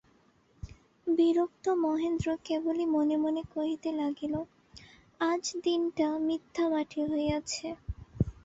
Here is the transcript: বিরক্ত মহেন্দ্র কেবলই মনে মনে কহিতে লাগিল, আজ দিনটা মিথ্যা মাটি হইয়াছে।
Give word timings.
বিরক্ত 1.07 1.65
মহেন্দ্র 1.83 2.27
কেবলই 2.45 2.85
মনে 2.95 3.15
মনে 3.17 3.41
কহিতে 3.53 3.89
লাগিল, 3.99 4.33
আজ 5.21 5.43
দিনটা 5.65 6.07
মিথ্যা 6.27 6.65
মাটি 6.69 6.99
হইয়াছে। 7.09 7.67